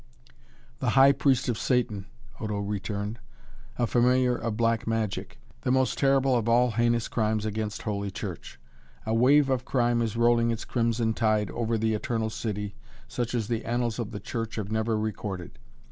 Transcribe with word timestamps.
"The 0.79 0.89
high 0.97 1.11
priest 1.11 1.47
of 1.47 1.59
Satan," 1.59 2.07
Odo 2.39 2.57
returned, 2.57 3.19
"a 3.77 3.85
familiar 3.85 4.35
of 4.35 4.57
black 4.57 4.87
magic 4.87 5.37
the 5.61 5.69
most 5.69 5.95
terrible 5.99 6.35
of 6.35 6.49
all 6.49 6.71
heinous 6.71 7.07
crimes 7.07 7.45
against 7.45 7.83
Holy 7.83 8.09
Church. 8.09 8.59
A 9.05 9.13
wave 9.13 9.47
of 9.51 9.63
crime 9.63 10.01
is 10.01 10.17
rolling 10.17 10.49
its 10.49 10.65
crimson 10.65 11.13
tide 11.13 11.51
over 11.51 11.77
the 11.77 11.93
Eternal 11.93 12.31
City 12.31 12.73
such 13.07 13.35
as 13.35 13.47
the 13.47 13.63
annals 13.63 13.99
of 13.99 14.09
the 14.09 14.19
Church 14.19 14.55
have 14.55 14.71
never 14.71 14.97
recorded. 14.97 15.59